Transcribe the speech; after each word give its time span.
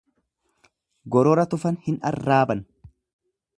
Gorora 1.17 1.45
tufan 1.53 1.79
hin 1.89 2.01
arraaban. 2.11 2.67